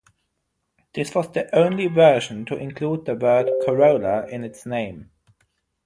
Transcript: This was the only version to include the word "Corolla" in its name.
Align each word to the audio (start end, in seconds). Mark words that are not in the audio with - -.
This 0.95 1.13
was 1.13 1.31
the 1.31 1.53
only 1.55 1.85
version 1.85 2.43
to 2.45 2.55
include 2.57 3.05
the 3.05 3.13
word 3.13 3.51
"Corolla" 3.63 4.25
in 4.27 4.43
its 4.43 4.65
name. 4.65 5.11